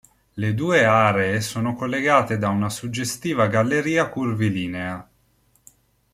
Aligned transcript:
Le 0.33 0.55
due 0.55 0.83
aree 0.83 1.41
sono 1.41 1.75
collegate 1.75 2.39
da 2.39 2.49
una 2.49 2.71
suggestiva 2.71 3.45
galleria 3.45 4.09
curvilinea. 4.09 5.07